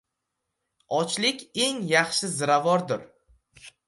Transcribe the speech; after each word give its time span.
•Ochlik― 0.99 1.39
eng 1.65 1.77
yaxshi 1.91 2.27
ziravordir. 2.39 3.01